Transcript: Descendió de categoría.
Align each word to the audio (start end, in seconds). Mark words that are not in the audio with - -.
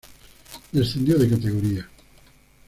Descendió 0.71 1.15
de 1.19 1.29
categoría. 1.29 1.87